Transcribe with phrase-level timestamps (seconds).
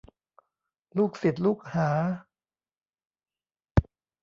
[0.97, 1.89] ลูกศิษย์ลูกหา